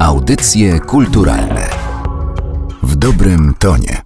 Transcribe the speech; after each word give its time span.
Audycje 0.00 0.80
kulturalne 0.80 1.68
w 2.82 2.96
dobrym 2.96 3.54
tonie. 3.58 4.02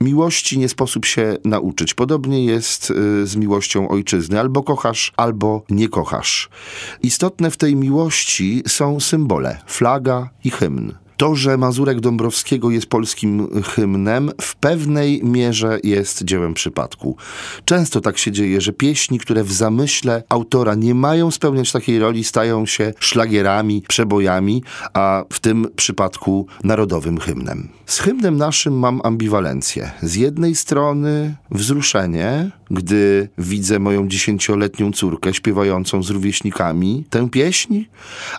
Miłości 0.00 0.58
nie 0.58 0.68
sposób 0.68 1.04
się 1.04 1.36
nauczyć. 1.44 1.94
Podobnie 1.94 2.44
jest 2.44 2.90
y, 2.90 3.26
z 3.26 3.36
miłością 3.36 3.88
ojczyzny. 3.88 4.40
Albo 4.40 4.62
kochasz, 4.62 5.12
albo 5.16 5.62
nie 5.70 5.88
kochasz. 5.88 6.48
Istotne 7.02 7.50
w 7.50 7.56
tej 7.56 7.76
miłości 7.76 8.62
są 8.66 9.00
symbole, 9.00 9.60
flaga 9.66 10.30
i 10.44 10.50
hymn. 10.50 11.03
To, 11.16 11.34
że 11.34 11.56
Mazurek 11.56 12.00
Dąbrowskiego 12.00 12.70
jest 12.70 12.86
polskim 12.86 13.62
hymnem, 13.62 14.30
w 14.40 14.56
pewnej 14.56 15.20
mierze 15.24 15.78
jest 15.84 16.24
dziełem 16.24 16.54
przypadku. 16.54 17.16
Często 17.64 18.00
tak 18.00 18.18
się 18.18 18.32
dzieje, 18.32 18.60
że 18.60 18.72
pieśni, 18.72 19.18
które 19.18 19.44
w 19.44 19.52
zamyśle 19.52 20.22
autora 20.28 20.74
nie 20.74 20.94
mają 20.94 21.30
spełniać 21.30 21.72
takiej 21.72 21.98
roli, 21.98 22.24
stają 22.24 22.66
się 22.66 22.94
szlagierami, 22.98 23.82
przebojami, 23.88 24.62
a 24.94 25.24
w 25.32 25.40
tym 25.40 25.66
przypadku 25.76 26.46
narodowym 26.64 27.18
hymnem. 27.20 27.68
Z 27.86 27.98
hymnem 27.98 28.36
naszym 28.36 28.78
mam 28.78 29.00
ambiwalencję. 29.04 29.90
Z 30.02 30.14
jednej 30.14 30.54
strony 30.54 31.34
wzruszenie, 31.50 32.50
gdy 32.70 33.28
widzę 33.38 33.78
moją 33.78 34.08
dziesięcioletnią 34.08 34.92
córkę 34.92 35.34
śpiewającą 35.34 36.02
z 36.02 36.10
rówieśnikami 36.10 37.04
tę 37.10 37.28
pieśń, 37.30 37.84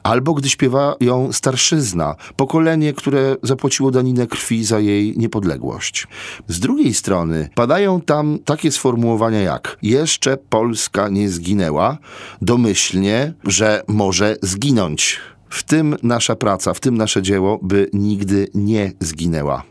albo 0.04 0.34
gdy 0.34 0.50
śpiewa 0.50 0.96
ją 1.00 1.34
starszyzna, 1.34 2.16
pokolenie, 2.66 2.94
które 2.94 3.36
zapłaciło 3.44 3.92
daninę 3.92 4.28
krwi 4.28 4.64
za 4.64 4.80
jej 4.80 5.18
niepodległość. 5.18 6.08
Z 6.48 6.60
drugiej 6.60 6.94
strony 6.94 7.50
padają 7.56 8.02
tam 8.02 8.40
takie 8.46 8.72
sformułowania 8.72 9.42
jak 9.42 9.78
jeszcze 9.82 10.38
Polska 10.38 11.10
nie 11.10 11.30
zginęła, 11.30 11.98
domyślnie, 12.42 13.34
że 13.44 13.84
może 13.88 14.36
zginąć 14.42 15.20
w 15.50 15.64
tym 15.64 15.96
nasza 16.04 16.36
praca, 16.36 16.74
w 16.74 16.80
tym 16.80 16.98
nasze 16.98 17.22
dzieło, 17.22 17.60
by 17.62 17.90
nigdy 17.94 18.48
nie 18.54 18.92
zginęła. 19.00 19.64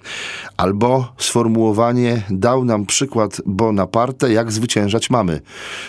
Albo 0.56 1.12
sformułowanie 1.18 2.22
dał 2.30 2.64
nam 2.64 2.86
przykład 2.86 3.40
Bonaparte, 3.46 4.32
jak 4.32 4.52
zwyciężać 4.52 5.10
mamy. 5.10 5.40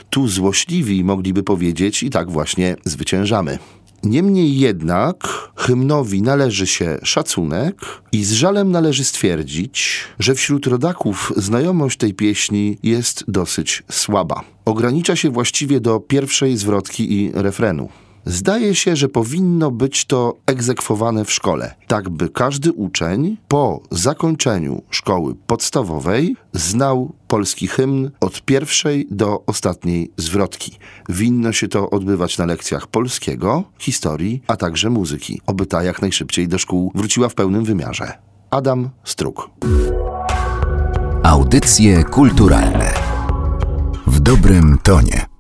Tu 0.10 0.28
złośliwi 0.28 1.04
mogliby 1.04 1.44
powiedzieć 1.44 2.04
i 2.04 2.10
tak 2.10 2.32
właśnie 2.32 2.76
zwyciężamy. 2.86 3.60
Niemniej 4.06 4.60
jednak 4.60 5.16
hymnowi 5.56 6.22
należy 6.22 6.68
się 6.68 6.98
szacunek 7.04 7.76
i 8.12 8.24
z 8.24 8.32
żalem 8.32 8.72
należy 8.72 9.04
stwierdzić, 9.04 10.00
że 10.20 10.36
wśród 10.36 10.68
rodaków 10.68 11.34
znajomość 11.38 11.98
tej 11.98 12.14
pieśni 12.14 12.78
jest 12.84 13.24
dosyć 13.28 13.84
słaba. 13.92 14.42
Ogranicza 14.66 15.16
się 15.16 15.30
właściwie 15.30 15.80
do 15.80 16.00
pierwszej 16.00 16.58
zwrotki 16.58 17.14
i 17.14 17.32
refrenu. 17.34 17.90
Zdaje 18.26 18.76
się, 18.76 18.96
że 18.96 19.10
powinno 19.10 19.72
być 19.72 20.06
to 20.06 20.38
egzekwowane 20.46 21.26
w 21.26 21.32
szkole, 21.32 21.76
tak 21.88 22.10
by 22.10 22.30
każdy 22.30 22.72
uczeń 22.72 23.38
po 23.48 23.82
zakończeniu 23.92 24.82
szkoły 24.90 25.36
podstawowej 25.48 26.36
znał 26.54 27.14
polski 27.28 27.68
hymn 27.68 28.12
od 28.20 28.42
pierwszej 28.42 29.08
do 29.12 29.44
ostatniej 29.46 30.12
zwrotki. 30.18 30.78
Winno 31.10 31.52
się 31.52 31.68
to 31.68 31.90
odbywać 31.90 32.38
na 32.38 32.46
lekcjach 32.46 32.88
polskiego, 32.88 33.64
historii, 33.80 34.42
a 34.48 34.58
także 34.58 34.90
muzyki, 34.90 35.42
oby 35.48 35.66
ta 35.66 35.84
jak 35.84 36.02
najszybciej 36.02 36.48
do 36.48 36.58
szkół 36.58 36.92
wróciła 36.96 37.30
w 37.30 37.36
pełnym 37.36 37.64
wymiarze. 37.64 38.18
Adam 38.50 38.90
Struk. 39.04 39.50
Audycje 41.24 42.04
kulturalne 42.04 42.94
w 44.08 44.20
dobrym 44.20 44.78
tonie. 44.84 45.35